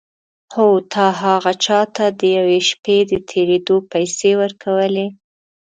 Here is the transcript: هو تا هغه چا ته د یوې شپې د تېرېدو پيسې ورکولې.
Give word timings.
هو 0.53 0.67
تا 0.93 1.05
هغه 1.23 1.51
چا 1.65 1.79
ته 1.95 2.05
د 2.19 2.21
یوې 2.37 2.59
شپې 2.69 2.97
د 3.09 3.13
تېرېدو 3.29 3.75
پيسې 3.91 4.31
ورکولې. 4.41 5.07